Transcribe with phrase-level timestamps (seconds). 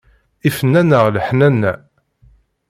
[0.47, 1.73] Ifen-aneɣ leḥnana.